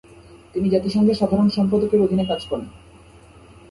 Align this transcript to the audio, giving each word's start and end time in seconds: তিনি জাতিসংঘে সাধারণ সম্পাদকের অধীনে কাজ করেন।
তিনি 0.53 0.67
জাতিসংঘে 0.69 1.13
সাধারণ 1.13 1.47
সম্পাদকের 1.49 2.03
অধীনে 2.05 2.25
কাজ 2.25 2.41
করেন। 2.45 2.67